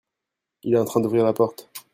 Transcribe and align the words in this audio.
Il 0.63 0.73
est 0.73 0.79
en 0.79 0.85
train 0.85 0.99
d'ouvrir 0.99 1.23
la 1.23 1.31
porte. 1.31 1.69